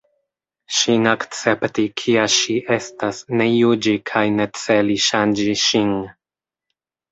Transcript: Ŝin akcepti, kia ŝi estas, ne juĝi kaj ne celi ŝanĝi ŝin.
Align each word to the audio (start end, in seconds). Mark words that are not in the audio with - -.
Ŝin 0.77 1.03
akcepti, 1.11 1.85
kia 2.03 2.23
ŝi 2.37 2.55
estas, 2.77 3.21
ne 3.35 3.49
juĝi 3.51 3.95
kaj 4.13 4.25
ne 4.41 4.51
celi 4.63 4.99
ŝanĝi 5.11 5.49
ŝin. 5.69 5.97